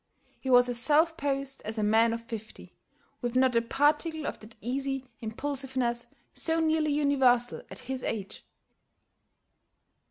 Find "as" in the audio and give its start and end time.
0.67-0.79, 1.63-1.77